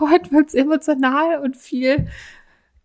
[0.00, 2.08] heute wird's emotional und viel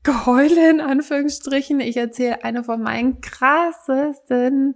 [0.03, 1.79] Geheule in Anführungsstrichen.
[1.79, 4.75] Ich erzähle eine von meinen krassesten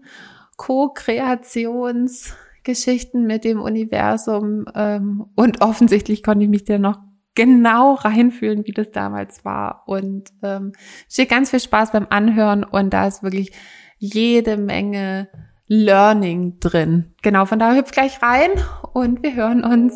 [0.58, 7.00] Co-Kreationsgeschichten mit dem Universum ähm, und offensichtlich konnte ich mich da noch
[7.34, 10.74] genau reinfühlen, wie das damals war und ähm,
[11.10, 13.54] steht ganz viel Spaß beim Anhören und da ist wirklich
[13.98, 15.30] jede Menge
[15.68, 17.16] Learning drin.
[17.22, 18.52] Genau, von daher hüpft gleich rein
[18.94, 19.96] und wir hören uns.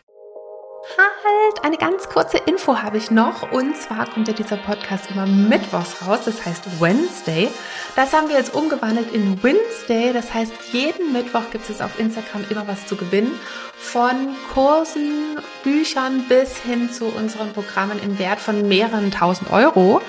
[1.63, 3.51] Eine ganz kurze Info habe ich noch.
[3.51, 7.49] Und zwar kommt ja dieser Podcast immer mittwochs raus, das heißt Wednesday.
[7.95, 10.11] Das haben wir jetzt umgewandelt in Wednesday.
[10.11, 13.39] Das heißt, jeden Mittwoch gibt es auf Instagram immer was zu gewinnen.
[13.81, 20.01] Von Kursen, Büchern bis hin zu unseren Programmen im Wert von mehreren tausend Euro.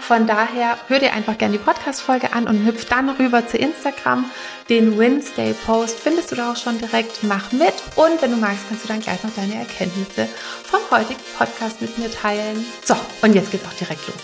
[0.00, 4.24] Von daher hör dir einfach gerne die Podcast-Folge an und hüpf dann rüber zu Instagram.
[4.68, 7.22] Den Wednesday-Post findest du da auch schon direkt.
[7.22, 10.26] Mach mit und wenn du magst, kannst du dann gleich noch deine Erkenntnisse
[10.64, 12.64] vom heutigen Podcast mit mir teilen.
[12.82, 14.16] So, und jetzt geht's auch direkt los.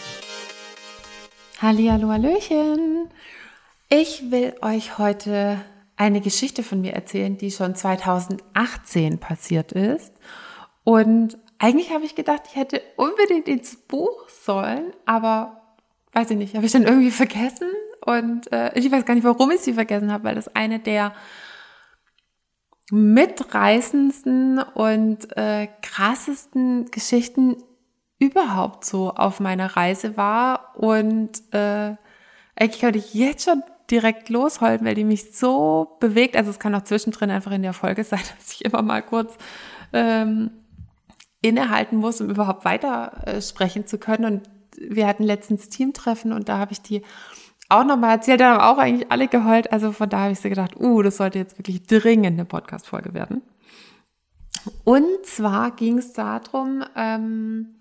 [1.61, 3.11] Hallihallo, Hallöchen.
[3.91, 5.61] Ich will euch heute
[5.97, 10.12] eine Geschichte von mir erzählen, die schon 2018 passiert ist.
[10.83, 15.62] Und eigentlich habe ich gedacht, ich hätte unbedingt ins Buch sollen, aber
[16.12, 17.69] weiß ich nicht, habe ich dann irgendwie vergessen
[18.05, 21.15] und äh, ich weiß gar nicht, warum ich sie vergessen habe, weil das eine der
[22.91, 27.56] mitreißendsten und äh, krassesten Geschichten
[28.19, 31.97] überhaupt so auf meiner Reise war und äh,
[32.56, 36.37] eigentlich könnte ich jetzt schon direkt losholen, weil die mich so bewegt.
[36.37, 39.37] Also es kann auch zwischendrin einfach in der Folge sein, dass ich immer mal kurz
[39.93, 40.51] ähm,
[41.43, 44.25] innehalten muss, um überhaupt weiter äh, sprechen zu können.
[44.25, 47.03] Und wir hatten letztens Teamtreffen und da habe ich die
[47.69, 49.73] auch nochmal erzählt, da haben auch eigentlich alle geheult.
[49.73, 53.15] Also von da habe ich so gedacht, uh, das sollte jetzt wirklich dringend eine Podcast-Folge
[53.15, 53.43] werden.
[54.84, 57.77] Und zwar ging es darum, ähm,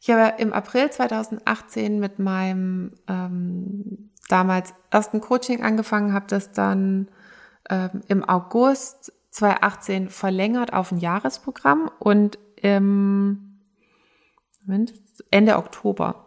[0.00, 7.08] ich habe im April 2018 mit meinem ähm, damals ersten Coaching angefangen, habe das dann
[7.70, 13.60] ähm, im August 2018 verlängert auf ein Jahresprogramm und im
[14.64, 14.94] Moment,
[15.30, 16.26] Ende Oktober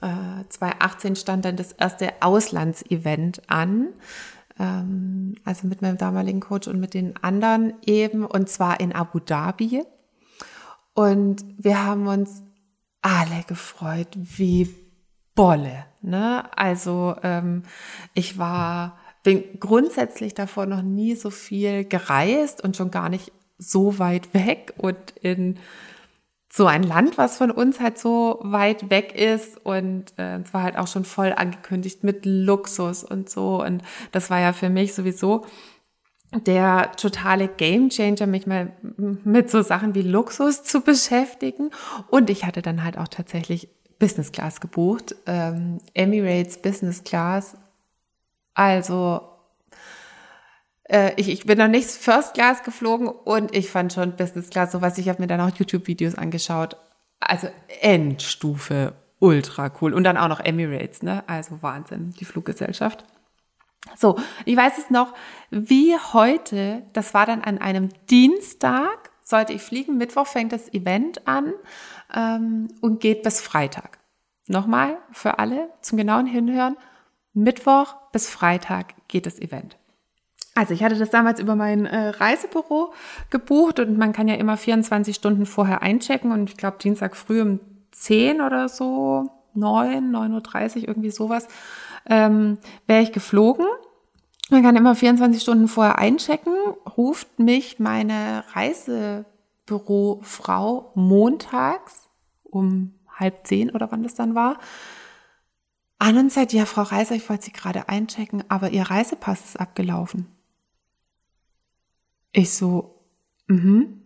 [0.00, 3.88] 2018 äh, stand dann das erste Auslandsevent an.
[4.58, 9.20] Ähm, also mit meinem damaligen Coach und mit den anderen eben, und zwar in Abu
[9.20, 9.84] Dhabi.
[10.94, 12.42] Und wir haben uns
[13.00, 14.74] alle gefreut, wie
[15.34, 15.86] Bolle.
[16.02, 16.44] Ne?
[16.56, 17.62] Also ähm,
[18.14, 23.98] ich war, bin grundsätzlich davor noch nie so viel gereist und schon gar nicht so
[23.98, 24.74] weit weg.
[24.76, 25.58] Und in
[26.52, 30.62] so ein Land, was von uns halt so weit weg ist und äh, es war
[30.62, 33.62] halt auch schon voll angekündigt mit Luxus und so.
[33.62, 35.46] Und das war ja für mich sowieso
[36.46, 38.72] der totale Gamechanger, mich mal
[39.24, 41.70] mit so Sachen wie Luxus zu beschäftigen.
[42.08, 43.68] Und ich hatte dann halt auch tatsächlich
[44.02, 47.56] Business Class gebucht, ähm, Emirates Business Class,
[48.52, 49.20] also
[50.88, 54.72] äh, ich, ich bin noch nicht First Class geflogen und ich fand schon Business Class
[54.72, 54.98] sowas.
[54.98, 56.76] Ich habe mir dann auch YouTube-Videos angeschaut.
[57.20, 57.46] Also
[57.80, 59.94] Endstufe, ultra cool.
[59.94, 61.22] Und dann auch noch Emirates, ne?
[61.28, 63.04] Also Wahnsinn, die Fluggesellschaft.
[63.96, 65.14] So, ich weiß es noch,
[65.50, 71.28] wie heute, das war dann an einem Dienstag, sollte ich fliegen, Mittwoch fängt das Event
[71.28, 71.52] an
[72.14, 73.98] ähm, und geht bis Freitag.
[74.46, 76.76] Nochmal für alle zum genauen Hinhören,
[77.32, 79.78] Mittwoch bis Freitag geht das Event.
[80.54, 82.92] Also ich hatte das damals über mein äh, Reisebüro
[83.30, 87.40] gebucht und man kann ja immer 24 Stunden vorher einchecken und ich glaube Dienstag früh
[87.40, 87.60] um
[87.92, 91.48] 10 oder so, 9, 9.30 Uhr, irgendwie sowas,
[92.06, 93.66] ähm, wäre ich geflogen.
[94.50, 96.52] Man kann immer 24 Stunden vorher einchecken,
[96.98, 102.01] ruft mich meine Reisebürofrau montags
[102.52, 104.58] um halb zehn oder wann das dann war,
[105.98, 109.60] an und sagt, ja, Frau Reiser, ich wollte Sie gerade einchecken, aber Ihr Reisepass ist
[109.60, 110.26] abgelaufen.
[112.32, 113.04] Ich so,
[113.48, 113.98] mhm.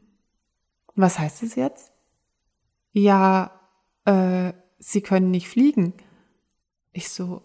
[0.99, 1.93] Was heißt es jetzt?
[2.93, 3.61] Ja,
[4.07, 5.93] äh, Sie können nicht fliegen.
[6.93, 7.43] Ich so,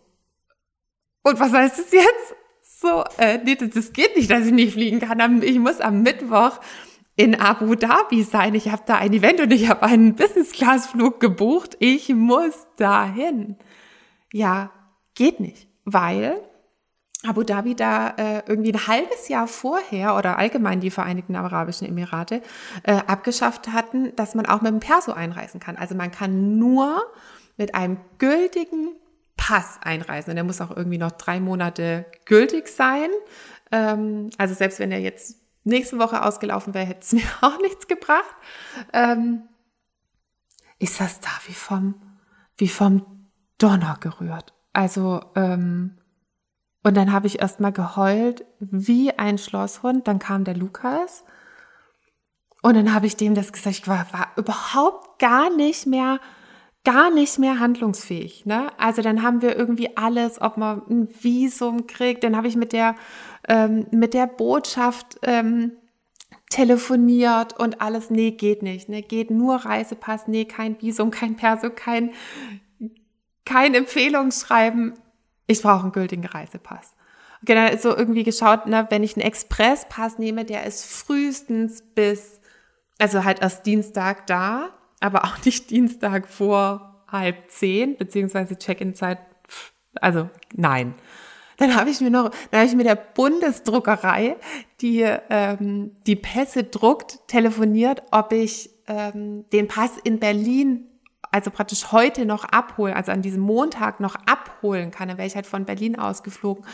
[1.24, 2.36] und was heißt es jetzt?
[2.62, 5.42] So, äh, nee, das geht nicht, dass ich nicht fliegen kann.
[5.44, 6.60] Ich muss am Mittwoch
[7.16, 8.56] in Abu Dhabi sein.
[8.56, 11.78] Ich habe da ein Event und ich habe einen Business-Class-Flug gebucht.
[11.80, 13.58] Ich muss dahin.
[14.34, 14.72] Ja,
[15.14, 16.42] geht nicht, weil
[17.28, 22.42] Abu Dhabi da äh, irgendwie ein halbes Jahr vorher oder allgemein die Vereinigten Arabischen Emirate
[22.84, 25.76] äh, abgeschafft hatten, dass man auch mit dem Perso einreisen kann.
[25.76, 27.04] Also man kann nur
[27.58, 28.96] mit einem gültigen
[29.38, 30.32] Pass einreisen.
[30.32, 33.10] Und der muss auch irgendwie noch drei Monate gültig sein.
[33.72, 37.88] Ähm, also selbst wenn er jetzt nächste Woche ausgelaufen wäre, hätte es mir auch nichts
[37.88, 38.36] gebracht.
[38.94, 39.44] Ähm,
[40.80, 41.96] ich saß da wie vom,
[42.58, 44.54] wie vom Donner gerührt.
[44.74, 45.98] Also, ähm,
[46.84, 50.08] und dann habe ich erst mal geheult wie ein Schlosshund.
[50.08, 51.24] Dann kam der Lukas.
[52.62, 56.20] Und dann habe ich dem das gesagt, ich war, war überhaupt gar nicht mehr,
[56.84, 58.46] gar nicht mehr handlungsfähig.
[58.46, 58.68] Ne?
[58.80, 62.24] Also dann haben wir irgendwie alles, ob man ein Visum kriegt.
[62.24, 62.96] Dann habe ich mit der,
[63.48, 65.74] ähm, mit der Botschaft ähm,
[66.50, 68.10] telefoniert und alles.
[68.10, 68.90] Nee, geht nicht.
[68.90, 69.02] Ne?
[69.02, 70.28] Geht nur Reisepass.
[70.28, 72.12] Nee, kein Visum, kein Perso, kein,
[73.46, 74.94] kein Empfehlungsschreiben
[75.52, 76.96] ich brauche einen gültigen Reisepass.
[77.46, 82.40] Ist so irgendwie geschaut, ne, wenn ich einen Expresspass nehme, der ist frühestens bis,
[83.00, 89.20] also halt erst Dienstag da, aber auch nicht Dienstag vor halb zehn, beziehungsweise Check-in-Zeit,
[89.96, 90.94] also nein.
[91.62, 94.36] Dann habe ich mir noch, dann habe ich mit der Bundesdruckerei,
[94.82, 100.88] die ähm, die Pässe druckt, telefoniert, ob ich ähm, den Pass in Berlin
[101.32, 105.36] also praktisch heute noch abholen, also an diesem Montag noch abholen kann, dann wäre ich
[105.36, 106.66] halt von Berlin ausgeflogen.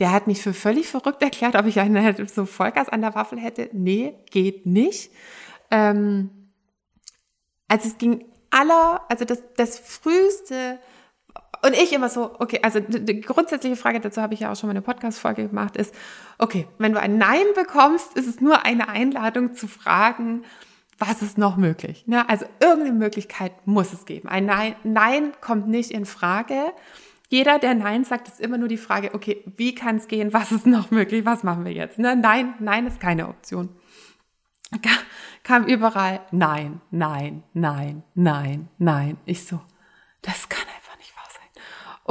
[0.00, 3.38] Der hat mich für völlig verrückt erklärt, ob ich eine, so Vollgas an der Waffel
[3.38, 3.70] hätte.
[3.72, 5.12] Nee, geht nicht.
[5.70, 6.30] Ähm,
[7.68, 10.78] also es ging aller, also das, das früheste,
[11.64, 14.68] und ich immer so, okay, also die grundsätzliche Frage dazu habe ich ja auch schon
[14.68, 15.94] mal eine Podcast-Folge gemacht, ist,
[16.38, 20.44] okay, wenn du ein Nein bekommst, ist es nur eine Einladung zu fragen,
[20.98, 22.06] was ist noch möglich?
[22.06, 22.28] Ne?
[22.28, 24.28] Also irgendeine Möglichkeit muss es geben.
[24.28, 26.72] Ein Nein, Nein kommt nicht in Frage.
[27.28, 30.32] Jeder, der Nein sagt, ist immer nur die Frage, okay, wie kann es gehen?
[30.32, 31.24] Was ist noch möglich?
[31.24, 31.98] Was machen wir jetzt?
[31.98, 32.14] Ne?
[32.14, 33.70] Nein, Nein ist keine Option.
[35.42, 39.18] Kam überall Nein, Nein, Nein, Nein, Nein.
[39.24, 39.60] Ich so,
[40.22, 41.62] das kann einfach nicht wahr sein.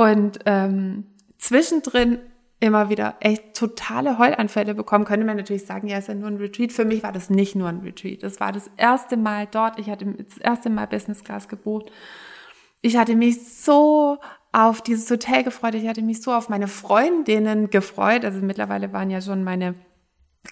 [0.01, 1.03] Und ähm,
[1.37, 2.17] zwischendrin
[2.59, 6.37] immer wieder echt totale Heulanfälle bekommen, könnte man natürlich sagen, ja, ist ja nur ein
[6.37, 6.71] Retreat.
[6.71, 8.23] Für mich war das nicht nur ein Retreat.
[8.23, 9.77] Das war das erste Mal dort.
[9.77, 11.91] Ich hatte das erste Mal Business Class gebucht.
[12.81, 14.17] Ich hatte mich so
[14.51, 15.75] auf dieses Hotel gefreut.
[15.75, 18.25] Ich hatte mich so auf meine Freundinnen gefreut.
[18.25, 19.75] Also mittlerweile waren ja schon meine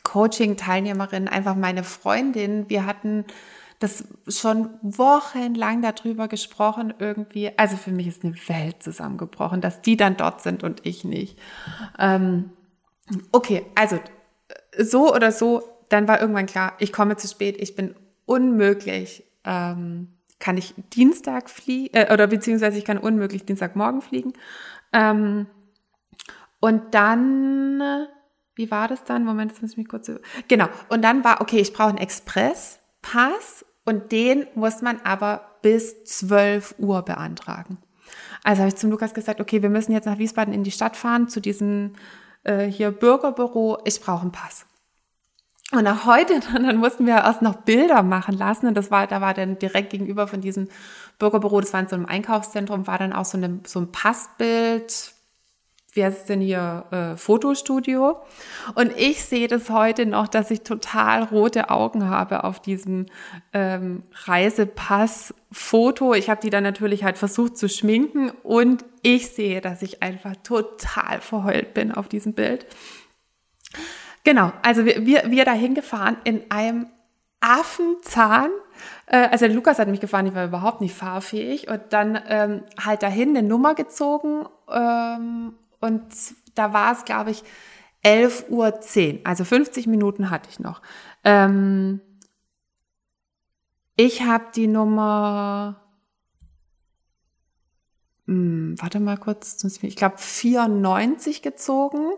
[0.04, 2.70] Coaching-Teilnehmerinnen einfach meine Freundinnen.
[2.70, 3.26] Wir hatten
[3.80, 7.58] das schon wochenlang darüber gesprochen irgendwie.
[7.58, 11.40] Also für mich ist eine Welt zusammengebrochen, dass die dann dort sind und ich nicht.
[11.98, 12.52] Ähm,
[13.32, 14.00] okay, also
[14.78, 17.96] so oder so, dann war irgendwann klar, ich komme zu spät, ich bin
[18.26, 19.24] unmöglich.
[19.46, 20.10] Ähm,
[20.40, 24.34] kann ich Dienstag fliegen, äh, oder beziehungsweise ich kann unmöglich Dienstagmorgen fliegen.
[24.94, 25.48] Ähm,
[26.60, 28.08] und dann,
[28.56, 29.26] wie war das dann?
[29.26, 30.12] Moment, das muss ich mich kurz.
[30.48, 30.68] Genau.
[30.90, 36.76] Und dann war, okay, ich brauche einen Expresspass und den muss man aber bis 12
[36.78, 37.78] Uhr beantragen.
[38.44, 40.96] Also habe ich zum Lukas gesagt, okay, wir müssen jetzt nach Wiesbaden in die Stadt
[40.96, 41.94] fahren, zu diesem
[42.44, 43.80] äh, hier Bürgerbüro.
[43.86, 44.66] Ich brauche einen Pass.
[45.72, 48.68] Und nach heute, dann mussten wir erst noch Bilder machen lassen.
[48.68, 50.70] Und das war, da war dann direkt gegenüber von diesem
[51.20, 55.14] Bürgerbüro, das war in so einem Einkaufszentrum, war dann auch so, eine, so ein Passbild,
[55.94, 58.20] wie heißt es denn hier, äh, Fotostudio.
[58.76, 63.08] Und ich sehe das heute noch, dass ich total rote Augen habe auf diesem
[63.54, 66.14] ähm, Reisepass-Foto.
[66.14, 70.36] Ich habe die dann natürlich halt versucht zu schminken und ich sehe, dass ich einfach
[70.44, 72.68] total verheult bin auf diesem Bild.
[74.24, 76.88] Genau, also wir, wir, wir dahin gefahren in einem
[77.40, 78.52] Affenzahn.
[79.08, 81.68] Äh, also Lukas hat mich gefahren, ich war überhaupt nicht fahrfähig.
[81.68, 86.04] Und dann ähm, halt dahin eine Nummer gezogen ähm, und
[86.56, 87.44] da war es, glaube ich,
[88.04, 90.82] 11.10 Uhr, also 50 Minuten hatte ich noch.
[91.24, 92.02] Ähm,
[93.96, 95.82] ich habe die Nummer,
[98.26, 102.12] hm, warte mal kurz, ich glaube 94 gezogen.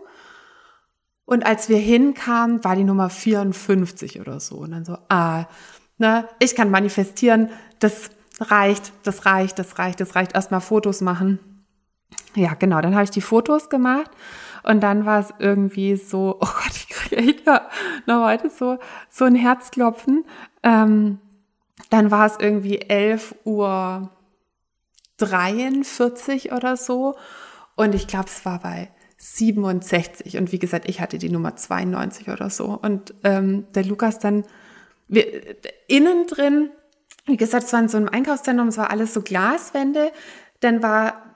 [1.24, 4.56] Und als wir hinkamen, war die Nummer 54 oder so.
[4.56, 5.46] Und dann so, ah,
[5.98, 10.34] ne, ich kann manifestieren, das reicht, das reicht, das reicht, das reicht.
[10.34, 11.51] Erstmal Fotos machen
[12.34, 14.10] ja, genau, dann habe ich die Fotos gemacht
[14.62, 17.46] und dann war es irgendwie so, oh Gott, ich kriege echt
[18.06, 18.78] noch heute so,
[19.10, 20.24] so ein Herzklopfen.
[20.62, 21.18] Ähm,
[21.90, 24.10] dann war es irgendwie 11 Uhr
[25.18, 27.16] 43 oder so
[27.76, 32.28] und ich glaube, es war bei 67 und wie gesagt, ich hatte die Nummer 92
[32.28, 34.44] oder so und ähm, der Lukas dann,
[35.08, 35.24] wir,
[35.86, 36.70] innen drin,
[37.26, 40.10] wie gesagt, es war in so einem Einkaufszentrum, es war alles so Glaswände,
[40.60, 41.31] dann war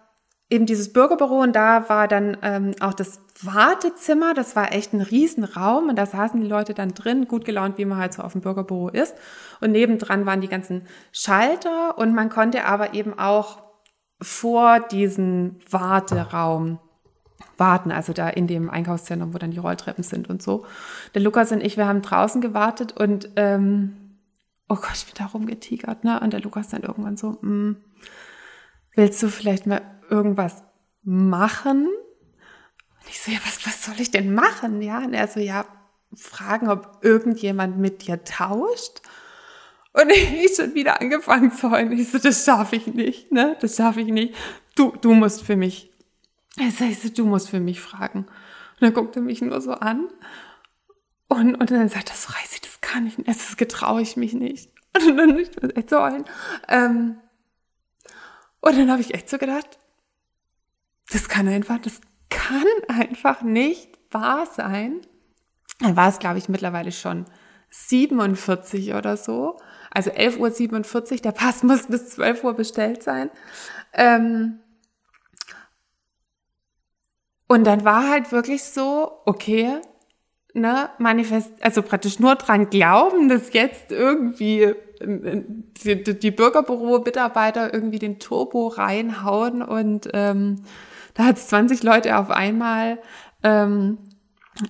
[0.49, 5.01] eben dieses Bürgerbüro und da war dann ähm, auch das Wartezimmer, das war echt ein
[5.01, 8.33] Riesenraum und da saßen die Leute dann drin, gut gelaunt, wie man halt so auf
[8.33, 9.15] dem Bürgerbüro ist.
[9.61, 13.63] Und nebendran waren die ganzen Schalter und man konnte aber eben auch
[14.21, 16.79] vor diesen Warteraum
[17.59, 20.65] warten, also da in dem Einkaufszentrum, wo dann die Rolltreppen sind und so.
[21.15, 23.97] Der Lukas und ich, wir haben draußen gewartet und ähm,
[24.69, 26.21] oh Gott, ich bin da rumgetigert, ne?
[26.21, 27.77] Und der Lukas dann irgendwann so, mm,
[28.95, 30.63] willst du vielleicht mal irgendwas
[31.03, 31.87] machen?
[31.87, 34.83] Und ich so, ja, was, was soll ich denn machen?
[34.83, 35.65] Ja, und er so, ja,
[36.15, 39.03] fragen, ob irgendjemand mit dir tauscht.
[39.93, 41.93] Und ich schon wieder angefangen zu heulen.
[41.93, 43.57] Ich so, das schaffe ich nicht, ne?
[43.61, 44.35] Das schaffe ich nicht.
[44.75, 45.93] Du, du musst für mich.
[46.59, 48.21] Ich so, du musst für mich fragen.
[48.21, 50.09] Und dann guckt er mich nur so an.
[51.29, 53.29] Und, und dann sagt er so, Reisi, das kann ich nicht.
[53.29, 54.71] Das getraue ich mich nicht.
[54.97, 56.25] Und dann ich echt so heulen.
[56.69, 57.19] Ähm,
[58.67, 59.79] und dann habe ich echt so gedacht,
[61.11, 65.01] das kann einfach, das kann einfach nicht wahr sein.
[65.81, 67.27] Dann war es, glaube ich, mittlerweile schon
[67.71, 69.59] 47 oder so.
[69.91, 73.31] Also 11.47 Uhr, der Pass muss bis 12 Uhr bestellt sein.
[73.93, 74.61] Ähm
[77.49, 79.81] und dann war halt wirklich so, okay,
[80.53, 88.19] ne, manifest, also praktisch nur dran glauben, dass jetzt irgendwie die, die Bürgerbüro-Mitarbeiter irgendwie den
[88.19, 90.65] Turbo reinhauen und ähm,
[91.17, 92.99] da hat es 20 Leute auf einmal
[93.43, 93.99] ähm,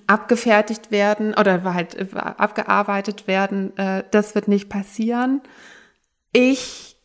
[0.07, 3.75] abgefertigt werden oder halt äh, abgearbeitet werden.
[3.77, 5.41] Äh, das wird nicht passieren.
[6.31, 6.97] Ich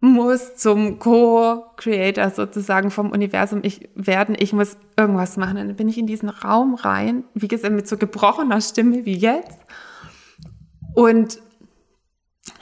[0.00, 4.34] muss zum Co-Creator sozusagen vom Universum ich werden.
[4.38, 5.56] Ich muss irgendwas machen.
[5.56, 9.58] dann bin ich in diesen Raum rein, wie gesagt, mit so gebrochener Stimme wie jetzt.
[10.94, 11.40] Und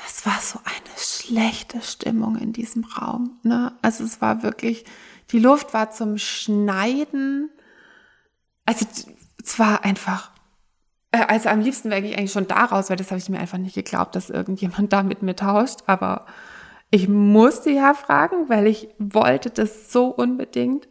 [0.07, 3.39] es war so eine schlechte Stimmung in diesem Raum.
[3.45, 3.73] Ne?
[3.83, 4.85] Also es war wirklich,
[5.31, 7.51] die Luft war zum Schneiden.
[8.65, 8.87] Also
[9.43, 10.31] es war einfach,
[11.13, 13.39] äh, also am liebsten wäre ich eigentlich schon da raus, weil das habe ich mir
[13.39, 15.81] einfach nicht geglaubt, dass irgendjemand da mit mir tauscht.
[15.87, 16.27] Aber
[16.91, 20.89] ich musste ja fragen, weil ich wollte das so unbedingt.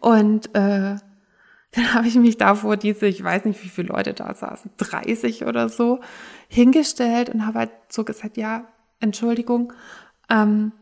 [0.00, 0.96] Und äh,
[1.72, 4.72] dann habe ich mich da vor diese, ich weiß nicht, wie viele Leute da saßen,
[4.76, 6.00] 30 oder so,
[6.48, 8.66] hingestellt und habe halt so gesagt, ja,
[8.98, 9.72] Entschuldigung,
[10.28, 10.72] ähm,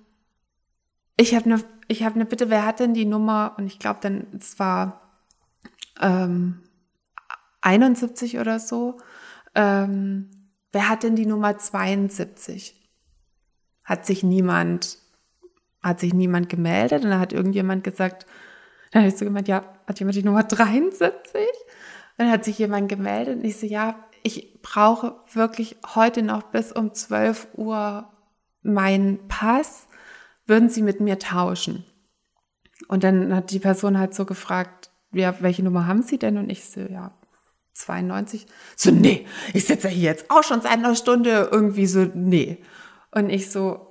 [1.19, 3.55] ich habe eine, ich habe eine Bitte, wer hat denn die Nummer?
[3.57, 5.01] Und ich glaube dann, es war
[6.01, 6.63] ähm,
[7.63, 8.99] 71 oder so.
[9.55, 10.31] Ähm,
[10.73, 12.75] wer hat denn die Nummer 72?
[13.85, 14.99] Hat sich niemand,
[15.83, 18.27] hat sich niemand gemeldet und dann hat irgendjemand gesagt,
[18.91, 21.35] dann habe ich so gemeint, ja, hat jemand die Nummer 73?
[21.35, 21.47] Und
[22.19, 26.73] dann hat sich jemand gemeldet und ich so, ja, ich brauche wirklich heute noch bis
[26.73, 28.11] um 12 Uhr
[28.63, 29.87] meinen Pass.
[30.49, 31.85] Würden Sie mit mir tauschen?
[32.89, 36.39] Und dann hat die Person halt so gefragt, ja, welche Nummer haben Sie denn?
[36.39, 37.13] Und ich so, ja,
[37.75, 38.47] 92.
[38.75, 42.65] So, nee, ich sitze hier jetzt auch schon seit einer Stunde irgendwie so, nee.
[43.11, 43.87] Und ich so,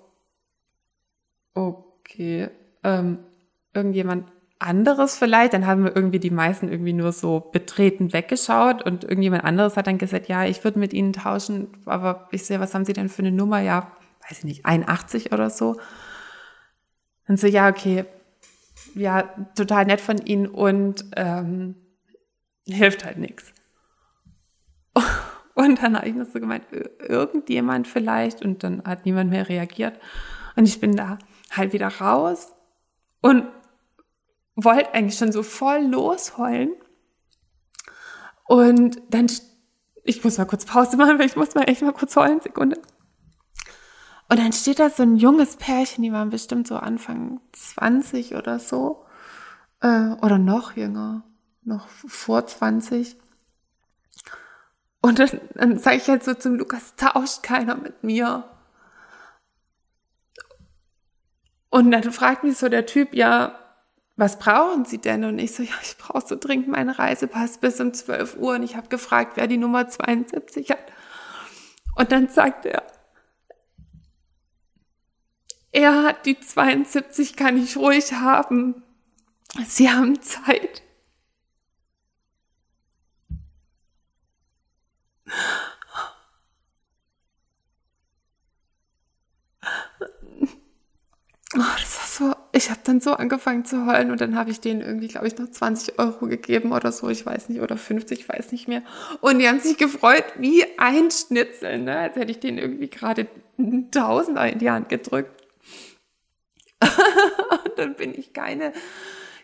[1.54, 2.50] okay,
[2.84, 3.20] ähm,
[3.74, 9.04] irgendjemand anderes vielleicht, dann haben wir irgendwie die meisten irgendwie nur so betreten weggeschaut und
[9.04, 12.74] irgendjemand anderes hat dann gesagt, ja, ich würde mit Ihnen tauschen, aber ich sehe, was
[12.74, 13.60] haben Sie denn für eine Nummer?
[13.60, 13.92] Ja,
[14.28, 15.78] weiß ich nicht, 81 oder so.
[17.28, 18.06] Und so, ja, okay,
[18.96, 19.24] ja,
[19.56, 21.76] total nett von Ihnen und ähm,
[22.68, 23.54] hilft halt nichts.
[25.58, 26.66] Und dann habe ich noch so gemeint,
[27.00, 30.00] irgendjemand vielleicht und dann hat niemand mehr reagiert.
[30.56, 31.18] Und ich bin da
[31.50, 32.54] halt wieder raus
[33.22, 33.48] und
[34.56, 36.74] wollte eigentlich schon so voll losheulen.
[38.46, 39.32] Und dann,
[40.04, 42.80] ich muss mal kurz Pause machen, weil ich muss mal echt mal kurz heulen, Sekunde.
[44.30, 48.60] Und dann steht da so ein junges Pärchen, die waren bestimmt so Anfang 20 oder
[48.60, 49.06] so.
[49.82, 51.24] Äh, oder noch jünger,
[51.64, 53.16] noch vor 20.
[55.02, 58.44] Und dann, dann sage ich halt so zum Lukas, tauscht keiner mit mir.
[61.70, 63.58] Und dann fragt mich so der Typ, ja,
[64.18, 65.24] was brauchen Sie denn?
[65.24, 68.56] Und ich so, ja, ich brauche so dringend meinen Reisepass bis um 12 Uhr.
[68.56, 70.92] Und ich habe gefragt, wer die Nummer 72 hat.
[71.96, 72.84] Und dann sagt er,
[75.78, 78.82] er hat die 72, kann ich ruhig haben.
[79.68, 80.82] Sie haben Zeit.
[91.56, 91.62] Oh,
[92.08, 95.28] so, ich habe dann so angefangen zu heulen und dann habe ich denen irgendwie, glaube
[95.28, 98.68] ich, noch 20 Euro gegeben oder so, ich weiß nicht, oder 50, ich weiß nicht
[98.68, 98.82] mehr.
[99.22, 102.00] Und die haben sich gefreut wie ein Schnitzel, ne?
[102.00, 103.28] als hätte ich denen irgendwie gerade
[103.60, 105.37] einen Tausender in die Hand gedrückt.
[107.78, 108.74] Dann bin ich keine,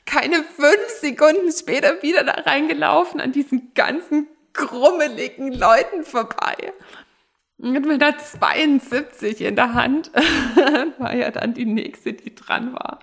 [0.05, 6.73] keine fünf Sekunden später wieder da reingelaufen an diesen ganzen krummeligen Leuten vorbei.
[7.57, 10.11] Mit meiner 72 in der Hand
[10.97, 12.99] war ja dann die nächste, die dran war.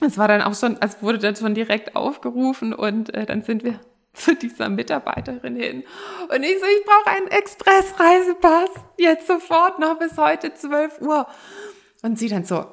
[0.00, 3.64] Es war dann auch schon, es wurde dann schon direkt aufgerufen und äh, dann sind
[3.64, 3.80] wir
[4.12, 5.84] zu dieser Mitarbeiterin hin.
[6.28, 8.70] Und ich so, ich brauche einen Expressreisepass.
[8.98, 11.26] Jetzt sofort, noch bis heute 12 Uhr.
[12.02, 12.66] Und sie dann so,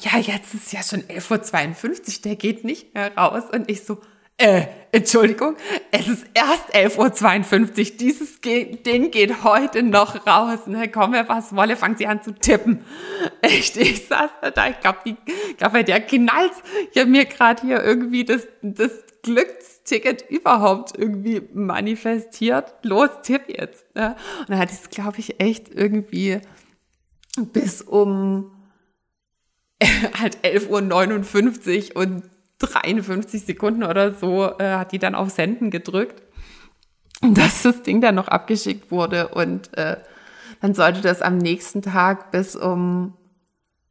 [0.00, 3.44] ja, jetzt ist ja schon 11.52 Uhr, der geht nicht mehr raus.
[3.52, 4.00] Und ich so,
[4.36, 5.56] äh, Entschuldigung,
[5.92, 10.66] es ist erst 11.52 Uhr, dieses Ding geht heute noch raus.
[10.66, 10.90] Ne?
[10.90, 12.84] Komme, was wolle, fangen Sie an zu tippen.
[13.42, 15.16] Echt, ich saß da, ich glaube,
[15.56, 16.52] glaub, bei der knallt
[16.94, 18.90] ja mir gerade hier irgendwie das, das
[19.22, 22.74] Glücksticket überhaupt irgendwie manifestiert.
[22.82, 23.94] Los, tipp jetzt.
[23.94, 24.16] Ne?
[24.40, 26.40] Und dann hatte ich es, glaube ich, echt irgendwie
[27.52, 28.53] bis um
[30.20, 32.22] halt 11.59 Uhr und
[32.58, 36.22] 53 Sekunden oder so äh, hat die dann auf Senden gedrückt,
[37.20, 39.28] dass das Ding dann noch abgeschickt wurde.
[39.28, 39.96] Und äh,
[40.60, 43.14] dann sollte das am nächsten Tag bis um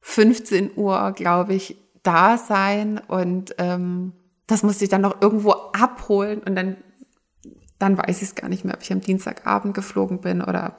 [0.01, 2.99] 15 Uhr, glaube ich, da sein.
[3.07, 4.13] Und ähm,
[4.47, 6.41] das musste ich dann noch irgendwo abholen.
[6.43, 6.77] Und dann,
[7.79, 10.77] dann weiß ich es gar nicht mehr, ob ich am Dienstagabend geflogen bin oder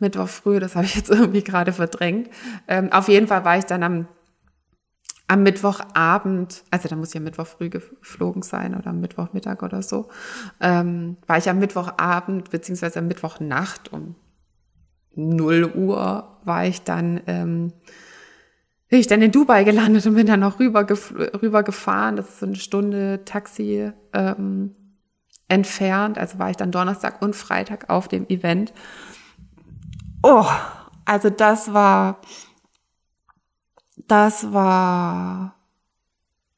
[0.00, 2.30] Mittwoch früh, das habe ich jetzt irgendwie gerade verdrängt.
[2.66, 4.08] Ähm, auf jeden Fall war ich dann am
[5.30, 9.80] am Mittwochabend, also da muss ich am Mittwoch früh geflogen sein oder am Mittwochmittag oder
[9.80, 10.08] so,
[10.60, 14.16] ähm, war ich am Mittwochabend beziehungsweise am Mittwochnacht um
[15.14, 17.72] 0 Uhr war ich dann, ähm,
[18.88, 20.84] bin ich dann in Dubai gelandet und bin dann noch rüber,
[21.40, 22.16] rüber gefahren.
[22.16, 24.72] Das ist so eine Stunde Taxi ähm,
[25.46, 26.18] entfernt.
[26.18, 28.72] Also war ich dann Donnerstag und Freitag auf dem Event.
[30.24, 30.46] Oh,
[31.04, 32.20] also das war
[34.08, 35.54] das war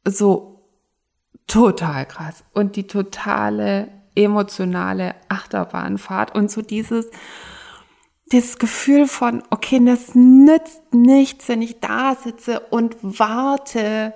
[0.04, 0.52] so
[1.46, 7.10] total krass und die totale emotionale Achterbahnfahrt und so dieses
[8.30, 14.14] dieses Gefühl von okay, das nützt nichts, wenn ich da sitze und warte,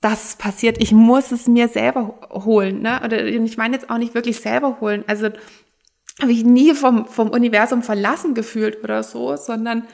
[0.00, 0.80] dass es passiert.
[0.80, 3.02] Ich muss es mir selber holen, ne?
[3.04, 5.04] Oder ich meine jetzt auch nicht wirklich selber holen.
[5.06, 5.28] Also
[6.20, 9.86] habe ich nie vom vom Universum verlassen gefühlt oder so, sondern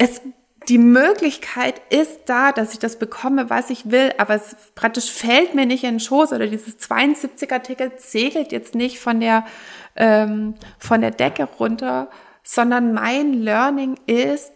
[0.00, 0.22] es
[0.68, 5.54] die Möglichkeit ist da, dass ich das bekomme, was ich will, aber es praktisch fällt
[5.54, 9.46] mir nicht in den Schoß oder dieses 72er-Ticket segelt jetzt nicht von der,
[9.96, 12.08] ähm, von der Decke runter,
[12.42, 14.52] sondern mein Learning ist,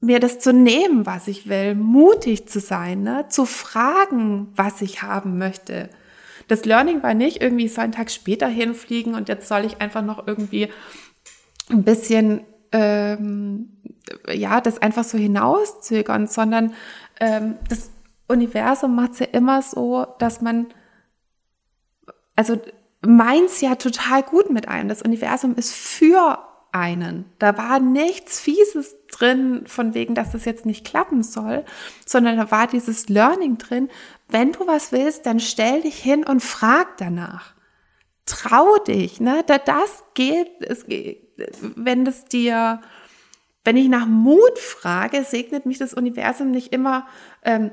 [0.00, 3.26] mir das zu nehmen, was ich will, mutig zu sein, ne?
[3.28, 5.88] zu fragen, was ich haben möchte.
[6.48, 10.02] Das Learning war nicht irgendwie so einen Tag später hinfliegen und jetzt soll ich einfach
[10.02, 10.68] noch irgendwie
[11.70, 13.82] ein bisschen ähm,
[14.30, 16.74] ja, das einfach so hinauszögern, sondern
[17.20, 17.90] ähm, das
[18.28, 20.66] Universum macht es ja immer so, dass man,
[22.34, 22.60] also
[23.06, 24.88] meint's ja total gut mit einem.
[24.88, 26.38] Das Universum ist für
[26.72, 27.24] einen.
[27.38, 31.64] Da war nichts Fieses drin, von wegen, dass das jetzt nicht klappen soll,
[32.04, 33.88] sondern da war dieses Learning drin.
[34.28, 37.54] Wenn du was willst, dann stell dich hin und frag danach.
[38.26, 39.44] Trau dich, ne?
[39.46, 40.84] Da das geht, es,
[41.60, 42.80] wenn das dir
[43.66, 47.04] wenn ich nach Mut frage, segnet mich das Universum nicht immer
[47.44, 47.72] ähm,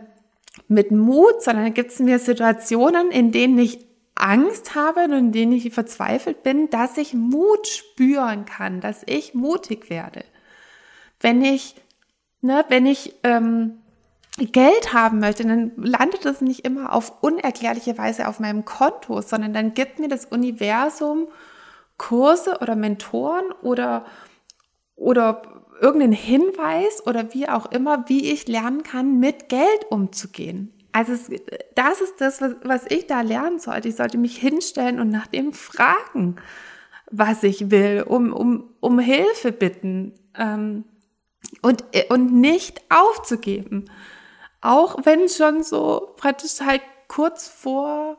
[0.68, 5.52] mit Mut, sondern gibt es mir Situationen, in denen ich Angst habe und in denen
[5.54, 10.24] ich verzweifelt bin, dass ich Mut spüren kann, dass ich mutig werde.
[11.20, 11.76] Wenn ich,
[12.42, 13.78] ne, wenn ich ähm,
[14.38, 19.54] Geld haben möchte, dann landet es nicht immer auf unerklärliche Weise auf meinem Konto, sondern
[19.54, 21.28] dann gibt mir das Universum
[22.04, 24.06] Kurse oder Mentoren oder,
[24.96, 25.42] oder
[25.80, 30.74] irgendeinen Hinweis oder wie auch immer, wie ich lernen kann, mit Geld umzugehen.
[30.92, 31.32] Also es,
[31.76, 33.88] das ist das, was, was ich da lernen sollte.
[33.88, 36.36] Ich sollte mich hinstellen und nach dem fragen,
[37.10, 40.84] was ich will, um, um, um Hilfe bitten ähm,
[41.62, 43.90] und, und nicht aufzugeben.
[44.60, 48.18] Auch wenn es schon so praktisch halt kurz vor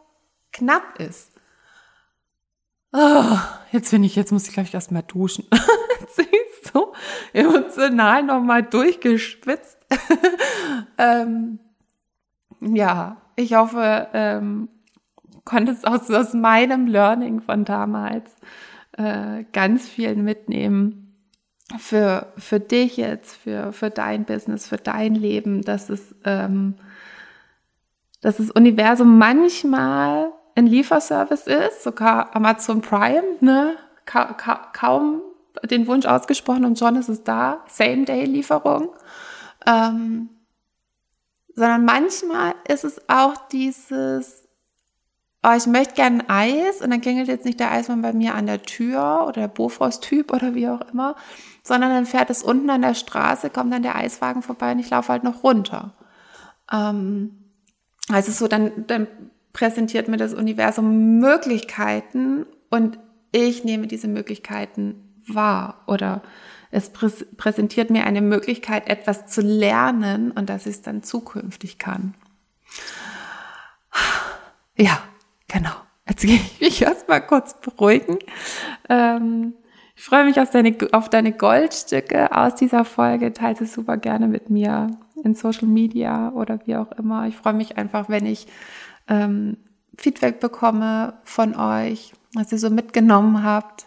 [0.52, 1.33] knapp ist.
[2.96, 3.38] Oh,
[3.72, 5.44] jetzt bin ich, jetzt muss ich gleich erstmal duschen.
[6.74, 6.92] so
[7.32, 9.78] emotional nochmal durchgespitzt.
[10.98, 11.58] ähm,
[12.60, 14.68] ja, ich hoffe, ähm,
[15.44, 18.30] konntest aus, aus meinem Learning von damals
[18.92, 21.16] äh, ganz viel mitnehmen
[21.78, 26.74] für, für dich jetzt, für, für dein Business, für dein Leben, dass es, ähm,
[28.20, 33.76] dass das Universum manchmal ein Lieferservice ist, sogar Amazon Prime, ne?
[34.04, 35.22] Ka ka kaum
[35.62, 37.64] den Wunsch ausgesprochen und schon ist es da.
[37.68, 38.90] Same-Day-Lieferung.
[39.66, 40.28] Ähm,
[41.54, 44.48] sondern manchmal ist es auch dieses,
[45.42, 48.46] oh, ich möchte gerne Eis und dann klingelt jetzt nicht der Eismann bei mir an
[48.46, 51.14] der Tür oder der Bofrost-Typ oder wie auch immer,
[51.62, 54.90] sondern dann fährt es unten an der Straße, kommt dann der Eiswagen vorbei und ich
[54.90, 55.94] laufe halt noch runter.
[56.70, 57.38] Ähm,
[58.08, 59.06] also so, dann, dann
[59.54, 62.98] präsentiert mir das Universum Möglichkeiten und
[63.32, 66.22] ich nehme diese Möglichkeiten wahr oder
[66.70, 72.14] es präsentiert mir eine Möglichkeit, etwas zu lernen und dass ich es dann zukünftig kann.
[74.76, 75.00] Ja,
[75.46, 75.70] genau.
[76.08, 78.18] Jetzt gehe ich mich erstmal kurz beruhigen.
[78.88, 79.54] Ähm,
[79.94, 83.32] ich freue mich auf deine, auf deine Goldstücke aus dieser Folge.
[83.32, 84.88] Teile es super gerne mit mir
[85.22, 87.28] in Social Media oder wie auch immer.
[87.28, 88.48] Ich freue mich einfach, wenn ich
[89.08, 89.56] ähm,
[89.96, 93.86] Feedback bekomme von euch, was ihr so mitgenommen habt.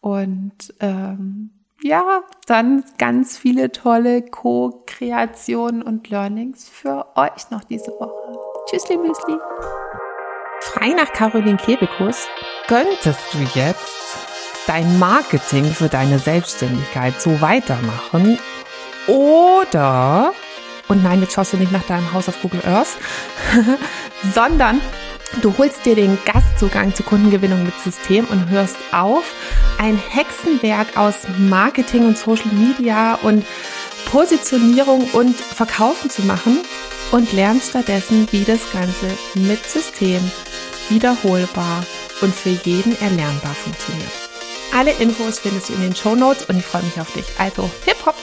[0.00, 1.50] Und ähm,
[1.82, 8.38] ja, dann ganz viele tolle Co-Kreationen und Learnings für euch noch diese Woche.
[8.68, 9.36] Tschüssli Müsli.
[10.60, 12.26] Frei nach Caroline Kebekus
[12.66, 14.16] könntest du jetzt
[14.66, 18.38] dein Marketing für deine Selbstständigkeit so weitermachen
[19.06, 20.32] oder,
[20.88, 22.96] und nein, jetzt schaust du nicht nach deinem Haus auf Google Earth,
[24.34, 24.80] sondern
[25.42, 29.24] Du holst dir den Gastzugang zur Kundengewinnung mit System und hörst auf,
[29.78, 33.44] ein Hexenwerk aus Marketing und Social Media und
[34.06, 36.60] Positionierung und Verkaufen zu machen
[37.10, 40.22] und lernst stattdessen, wie das Ganze mit System
[40.88, 41.84] wiederholbar
[42.22, 44.12] und für jeden erlernbar funktioniert.
[44.74, 47.26] Alle Infos findest du in den Show Notes und ich freue mich auf dich.
[47.38, 48.14] Also, hip hop!